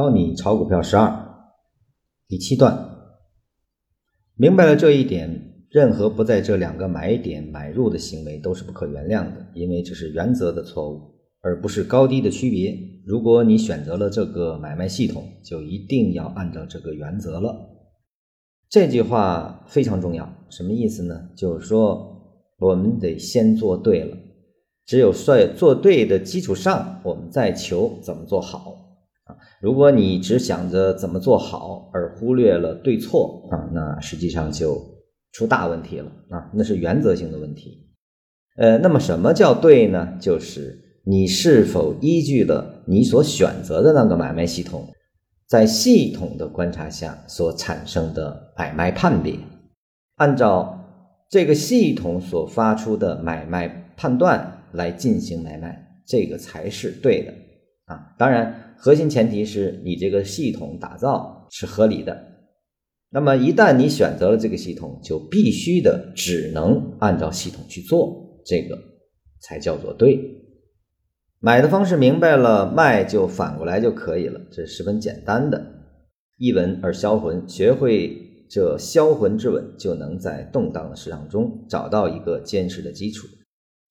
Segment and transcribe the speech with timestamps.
[0.00, 1.12] 教你炒股票十二，
[2.26, 2.88] 第七段，
[4.34, 11.02] 明白了这一点，任何不在这两个买点买入的行为都是不可原谅的，因为这是原则的错误，
[11.42, 12.74] 而不是高低的区别。
[13.04, 17.54] 如果你选择了这个买卖系统，就一定要按照这个原则了。
[18.70, 21.28] 这句话非常重要，什么意思呢？
[21.36, 24.16] 就是说，我们得先做对了。
[24.86, 28.86] 只有在做对的基础上，我们再求怎么做好。
[29.60, 34.80] 如果你只想着怎么做好，而忽略了对错啊，那实际上就
[35.32, 36.50] 出大问题了啊。
[36.54, 37.88] 那是原则性的问题。
[38.56, 40.16] 呃，那么什么叫对呢？
[40.20, 44.88] 就是你是否依据了你所选择的那个买卖系统，
[45.46, 49.34] 在系统的观察下所产生的买卖判别，
[50.16, 50.78] 按照
[51.28, 54.56] 这个系统所发出的买卖判断。
[54.72, 57.34] 来进行买卖，这个才是对的
[57.86, 58.14] 啊！
[58.16, 62.18] 当然，核心前提是你这个系统打造是合理的。
[63.10, 68.78] 那么，一旦你选择了这个系统，就必须的只能按照系统去做，这个
[69.42, 70.18] 才叫做对。
[71.40, 75.60] 买的方式明白了，卖就反过来就可以了，这十分简单的。
[76.38, 83.26] 一文而销魂，学会这销魂之稳，就能在动荡的市场中找到一个坚实的基础。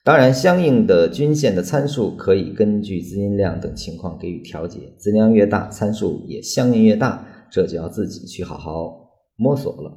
[0.05, 9.91] 当然，相应的均线的参数可以根据资金量等情况给予调节，资金量越大，参数也相应越大，这就要自己去好好摸索了。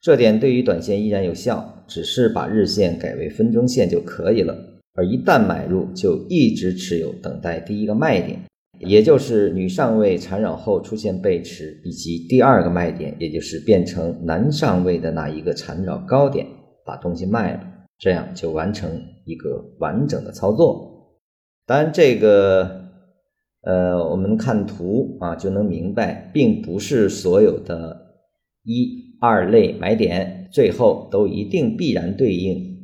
[0.00, 4.56] 这点对于短线依然有效，只是把日线改为分钟线就可以了。
[4.94, 8.40] 而一旦买入，就一直持有，等待第一个卖点，
[8.80, 16.46] 也就是女上位缠绕后出现背驰，以及第二个卖点，也就是变成男上位的那一个缠绕高点，
[16.84, 17.60] 把东西卖了。
[18.02, 21.14] 这样就完成一个完整的操作。
[21.64, 22.88] 当然，这个
[23.62, 28.16] 呃，我们看图啊就能明白，并不是所有的
[28.64, 32.76] 一二类买点最后都一定必然对应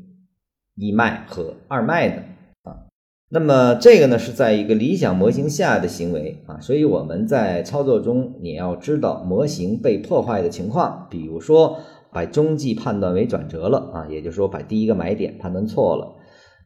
[0.77, 2.23] 一卖和二卖的
[2.63, 2.87] 啊。
[3.29, 11.81] 那么这个呢是在一个理想模型下的行为啊，所以我们在操作中你要知道模型被破坏的情况，比如说。
[12.13, 16.17] 把中继判断为转折了啊，也就是说把第一个买点判断错了，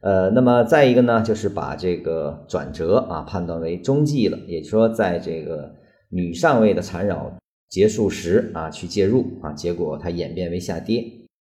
[0.01, 5.73] 呃，那么再一个呢，就是把这个转折啊判断为中继了，也就是说在这个
[6.09, 7.31] 女上位的缠绕
[7.69, 11.03] 结束时啊去介入啊，结果它演变为下跌。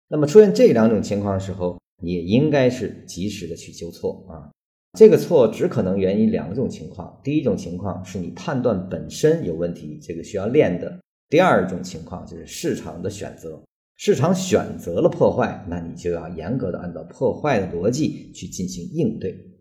[0.08, 4.50] 那么出现这两种情况的时候，也应该是及时的去纠错啊。
[4.98, 10.88] 这个错只可能源于两种情况，第一种情况是你判断本身有问题，这个需要练的；
[11.30, 13.58] 第二种情况就是市场的选择。
[14.04, 19.51] 市场选择了破坏，那你就要严格的按照破坏的逻辑去进行应对。